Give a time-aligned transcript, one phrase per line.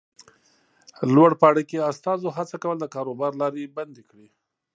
[1.13, 4.27] لوړپاړکي استازو هڅه کوله د کاروبار لارې بندې کړي.